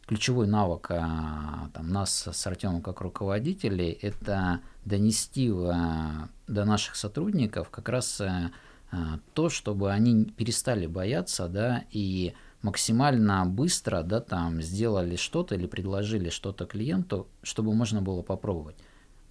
[0.05, 6.29] ключевой навык там, нас с Артемом как руководителей– это донести до
[6.65, 8.51] наших сотрудников как раз а,
[9.33, 16.29] то, чтобы они перестали бояться, да, и максимально быстро, да, там, сделали что-то или предложили
[16.29, 18.77] что-то клиенту, чтобы можно было попробовать.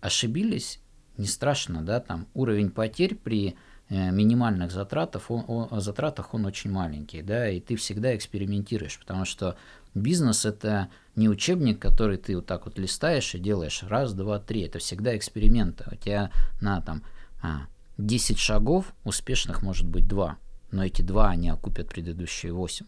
[0.01, 0.81] Ошибились,
[1.17, 3.57] не страшно, да, там, уровень потерь при
[3.89, 9.25] э, минимальных затратах, он, он, затратах он очень маленький, да, и ты всегда экспериментируешь, потому
[9.25, 9.57] что
[9.95, 14.63] бизнес это не учебник, который ты вот так вот листаешь и делаешь раз, два, три,
[14.63, 15.85] это всегда эксперименты.
[15.91, 17.03] У тебя на там
[17.43, 17.67] а,
[17.99, 20.39] 10 шагов успешных может быть два,
[20.71, 22.87] но эти два, они окупят предыдущие 8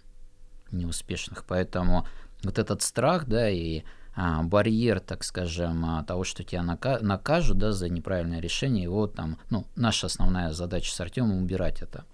[0.73, 1.45] неуспешных.
[1.47, 2.07] Поэтому
[2.42, 3.83] вот этот страх, да, и
[4.14, 9.07] а, барьер, так скажем, а, того, что тебя нака- накажут, да, за неправильное решение, его
[9.07, 12.05] там, ну, наша основная задача с Артемом убирать это.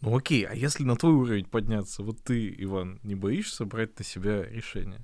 [0.00, 4.04] Ну окей, а если на твой уровень подняться, вот ты, Иван, не боишься брать на
[4.04, 5.00] себя решение?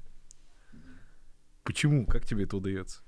[1.63, 2.07] Почему?
[2.07, 3.03] Как тебе это удается?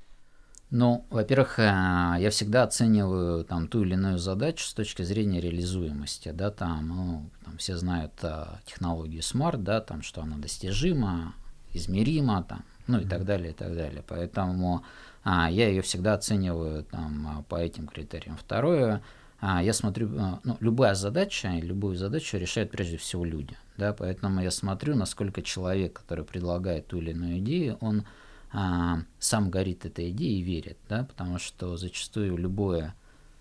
[0.70, 6.30] Ну, во-первых, э, я всегда оцениваю там ту или иную задачу с точки зрения реализуемости,
[6.30, 11.34] да, там, ну, там все знают а, технологию Smart, да, там, что она достижима,
[11.72, 14.04] измерима, там, ну и так далее, и так далее.
[14.06, 14.84] Поэтому
[15.24, 18.36] а, я ее всегда оцениваю там а, по этим критериям.
[18.36, 19.02] Второе,
[19.40, 24.42] а, я смотрю, а, ну, любая задача, любую задачу решают прежде всего люди, да, поэтому
[24.42, 28.04] я смотрю, насколько человек, который предлагает ту или иную идею, он
[28.52, 32.94] а, сам горит этой идеей и верит, да, потому что зачастую любое,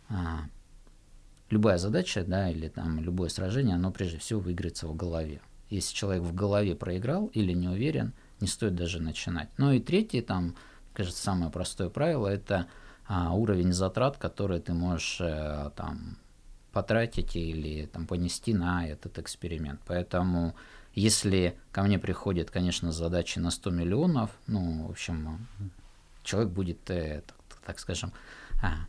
[0.09, 0.45] а,
[1.49, 5.41] любая задача, да, или там любое сражение, оно прежде всего выиграется в голове.
[5.69, 9.49] Если человек в голове проиграл или не уверен, не стоит даже начинать.
[9.57, 10.55] Ну и третье, там,
[10.93, 12.67] кажется, самое простое правило, это
[13.07, 16.17] а, уровень затрат, который ты можешь а, там
[16.73, 19.79] потратить или там понести на этот эксперимент.
[19.87, 20.53] Поэтому
[20.97, 25.47] если ко мне приходит, конечно, задача на 100 миллионов, ну, в общем,
[26.23, 28.13] человек будет, э, так, так скажем,
[28.63, 28.87] а,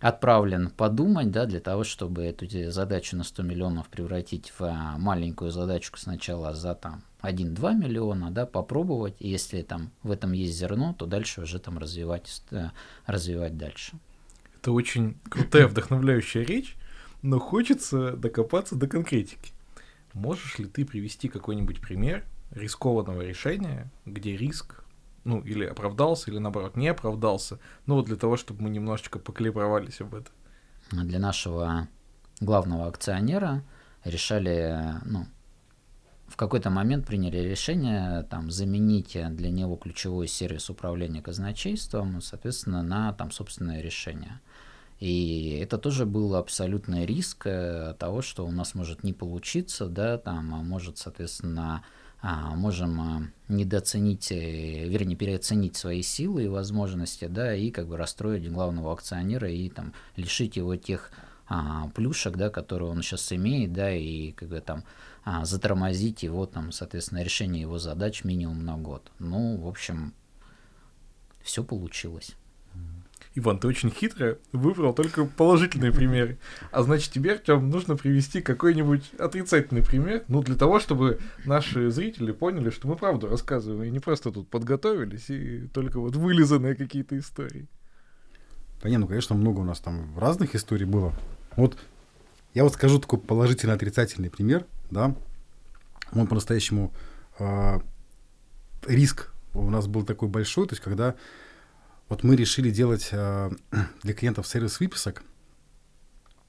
[0.00, 5.50] отправлен подумать, да, для того, чтобы эту задачу на 100 миллионов превратить в а, маленькую
[5.50, 10.94] задачку сначала за там 1-2 миллиона, да, попробовать, и если там в этом есть зерно,
[10.98, 12.68] то дальше уже там развивать, э,
[13.06, 13.98] развивать дальше.
[14.60, 16.76] Это очень крутая, вдохновляющая речь,
[17.22, 19.52] но хочется докопаться до конкретики.
[20.14, 24.84] Можешь ли ты привести какой-нибудь пример рискованного решения, где риск,
[25.24, 30.00] ну, или оправдался, или наоборот не оправдался, ну, вот для того, чтобы мы немножечко покалибровались
[30.00, 30.32] об этом?
[30.90, 31.88] Для нашего
[32.40, 33.62] главного акционера
[34.04, 35.26] решали, ну,
[36.26, 43.12] в какой-то момент приняли решение там, заменить для него ключевой сервис управления казначейством, соответственно, на
[43.12, 44.40] там, собственное решение.
[45.00, 50.18] И это тоже был абсолютный риск э, того, что у нас может не получиться, да,
[50.18, 51.84] там, а может, соответственно,
[52.20, 57.96] а, можем а, недооценить, э, вернее, переоценить свои силы и возможности, да, и как бы
[57.96, 61.12] расстроить главного акционера и там лишить его тех
[61.46, 64.82] а, плюшек, да, которые он сейчас имеет, да, и как бы там
[65.24, 69.12] а, затормозить его там, соответственно, решение его задач минимум на год.
[69.20, 70.12] Ну, в общем,
[71.42, 72.34] все получилось.
[73.38, 76.38] Иван, ты очень хитро выбрал только положительные примеры.
[76.72, 82.32] А значит, тебе, Артем, нужно привести какой-нибудь отрицательный пример, ну, для того, чтобы наши зрители
[82.32, 87.16] поняли, что мы правду рассказываем, и не просто тут подготовились, и только вот вылизанные какие-то
[87.18, 87.68] истории.
[88.82, 91.12] Да не, ну, конечно, много у нас там разных историй было.
[91.56, 91.76] Вот
[92.54, 95.14] я вот скажу такой положительно отрицательный пример, да.
[96.12, 96.92] Он по-настоящему
[97.38, 97.78] э,
[98.86, 101.14] риск у нас был такой большой, то есть когда
[102.08, 103.50] вот мы решили делать э,
[104.02, 105.22] для клиентов сервис выписок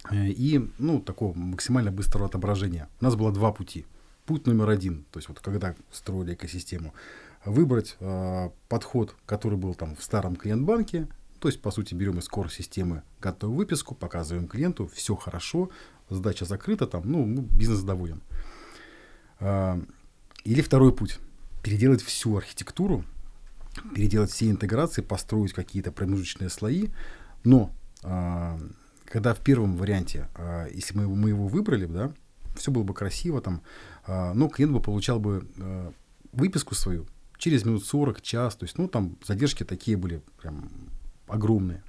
[0.09, 2.89] э, и, ну, такого максимально быстрого отображения.
[3.01, 3.85] У нас было два пути.
[4.25, 6.93] Путь номер один, то есть вот когда строили экосистему,
[7.45, 11.07] выбрать э, подход, который был там в старом клиент-банке,
[11.39, 15.69] то есть, по сути, берем из core системы готовую выписку, показываем клиенту, все хорошо,
[16.09, 18.21] задача закрыта, там, ну, бизнес доволен.
[19.39, 21.17] Или второй путь,
[21.63, 23.05] переделать всю архитектуру,
[23.93, 26.89] переделать все интеграции, построить какие-то промежуточные слои.
[27.43, 27.71] Но
[28.03, 28.59] а,
[29.05, 32.11] когда в первом варианте, а, если мы, мы его выбрали, да,
[32.55, 33.61] все было бы красиво, там,
[34.05, 35.91] а, но клиент бы получал бы а,
[36.31, 40.69] выписку свою через минут 40, час, то есть, ну, там задержки такие были прям
[41.27, 41.83] огромные.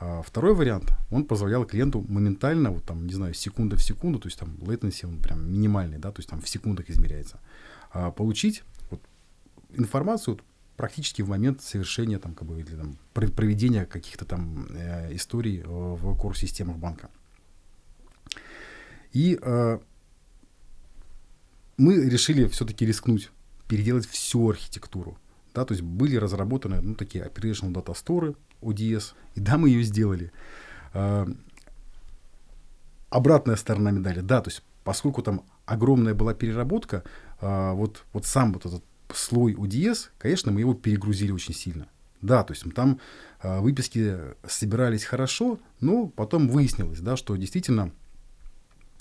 [0.00, 4.26] А второй вариант, он позволял клиенту моментально, вот там, не знаю, секунда в секунду, то
[4.26, 7.38] есть там latency он прям минимальный, да, то есть там в секундах измеряется,
[7.92, 9.00] а, получить вот,
[9.70, 10.40] информацию
[10.76, 15.64] практически в момент совершения там, как бы, или, там, проведения каких-то там э, историй э,
[15.66, 17.10] в core-системах банка.
[19.12, 19.78] И э,
[21.76, 23.30] мы решили все-таки рискнуть,
[23.68, 25.18] переделать всю архитектуру.
[25.54, 29.82] Да, то есть были разработаны ну, такие Operational Data Store, ODS, и да, мы ее
[29.82, 30.32] сделали.
[30.94, 31.26] Э,
[33.10, 37.04] обратная сторона медали, да, то есть поскольку там огромная была переработка,
[37.40, 38.84] а, вот, вот сам вот этот
[39.16, 41.88] слой UDS, конечно, мы его перегрузили очень сильно.
[42.20, 43.00] Да, то есть там
[43.40, 47.90] а, выписки собирались хорошо, но потом выяснилось, да, что действительно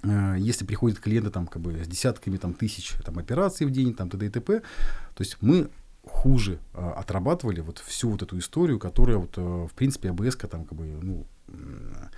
[0.03, 3.93] а, если приходят клиенты там как бы с десятками там тысяч там операций в день
[3.93, 4.25] там т.д.
[4.25, 4.59] и т.п.
[4.59, 5.69] то есть мы
[6.03, 10.65] хуже а, отрабатывали вот всю вот эту историю, которая вот а, в принципе АБС там
[10.65, 12.09] как бы ну а,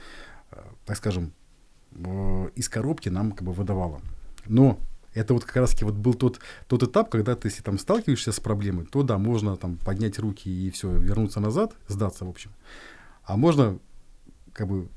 [0.85, 1.33] так скажем
[2.55, 4.01] из коробки нам как бы выдавала.
[4.47, 4.79] Но
[5.13, 8.39] это вот как раз вот был тот, тот этап, когда ты, если там сталкиваешься с
[8.39, 12.51] проблемой, то да, можно там поднять руки и все, вернуться назад, сдаться, в общем.
[13.23, 13.79] А можно
[14.53, 14.87] как бы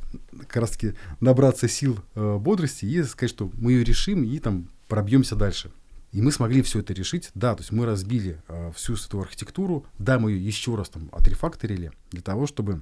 [0.41, 4.69] как раз таки набраться сил, э, бодрости и сказать, что мы ее решим и там
[4.89, 5.71] пробьемся дальше.
[6.13, 7.31] И мы смогли все это решить.
[7.35, 9.85] Да, то есть мы разбили э, всю эту архитектуру.
[9.99, 12.81] Да, мы ее еще раз там отрефакторили для того, чтобы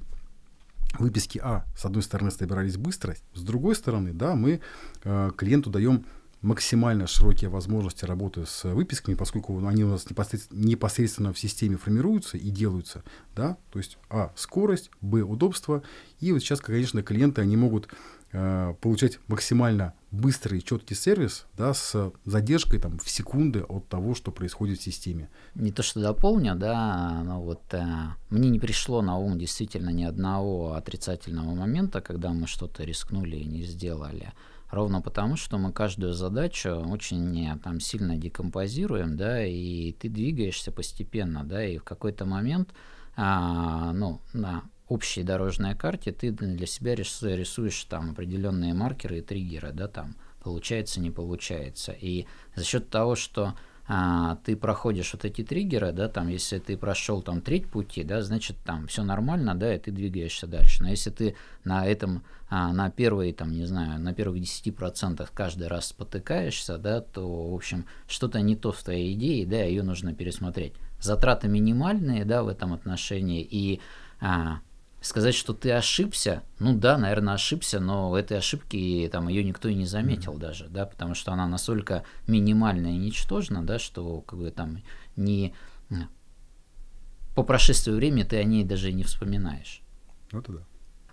[0.99, 4.61] выписки А, с одной стороны, собирались быстро, с другой стороны, да, мы
[5.03, 6.05] э, клиенту даем
[6.45, 10.07] максимально широкие возможности работы с выписками, поскольку они у нас
[10.51, 13.03] непосредственно, в системе формируются и делаются,
[13.35, 15.83] да, то есть, а, скорость, б, удобство,
[16.21, 17.89] и вот сейчас, конечно, клиенты, они могут
[18.33, 24.31] э, получать максимально быстрый, четкий сервис, да, с задержкой там в секунды от того, что
[24.31, 25.31] происходит в системе.
[25.55, 27.85] Не то, что дополню, да, но вот э,
[28.29, 33.47] мне не пришло на ум действительно ни одного отрицательного момента, когда мы что-то рискнули и
[33.47, 34.33] не сделали.
[34.71, 41.45] Ровно потому, что мы каждую задачу очень там сильно декомпозируем, да, и ты двигаешься постепенно,
[41.45, 42.71] да, и в какой-то момент,
[43.17, 49.73] а, ну, на общей дорожной карте ты для себя рисуешь там определенные маркеры и триггеры,
[49.73, 51.93] да, там получается, не получается.
[51.93, 53.55] И за счет того, что
[53.87, 58.23] а, ты проходишь вот эти триггеры, да, там, если ты прошел там треть пути, да,
[58.23, 60.83] значит, там все нормально, да, и ты двигаешься дальше.
[60.83, 65.69] Но если ты на этом, а, на первые, там, не знаю, на первых 10% каждый
[65.69, 70.15] раз спотыкаешься, да, то, в общем, что-то не то в твоей идее, да, ее нужно
[70.15, 70.73] пересмотреть.
[70.99, 73.81] Затраты минимальные, да, в этом отношении, и
[74.19, 74.61] а,
[75.05, 79.75] сказать, что ты ошибся, ну да, наверное, ошибся, но этой ошибки там ее никто и
[79.75, 80.41] не заметил mm-hmm.
[80.41, 84.83] даже, да, потому что она настолько минимальна и ничтожна, да, что как бы там
[85.17, 85.55] не
[87.35, 89.83] по прошествию времени ты о ней даже не вспоминаешь.
[90.33, 90.61] Вот да.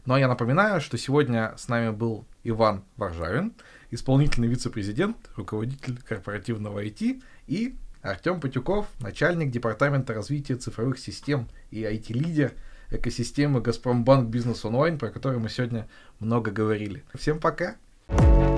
[0.05, 3.53] Ну а я напоминаю, что сегодня с нами был Иван Варжавин,
[3.89, 12.53] исполнительный вице-президент, руководитель корпоративного IT, и Артем Патюков, начальник департамента развития цифровых систем и IT-лидер–
[12.91, 15.87] экосистемы Газпромбанк Бизнес Онлайн, про которую мы сегодня
[16.19, 17.03] много говорили.
[17.15, 17.77] Всем пока!
[18.07, 18.50] thank you